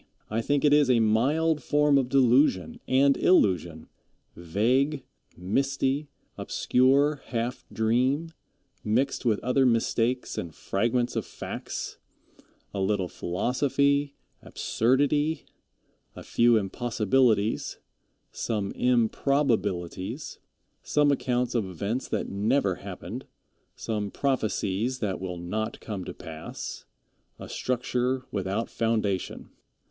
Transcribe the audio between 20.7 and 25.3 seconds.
some accounts of events that never happened some prophecies that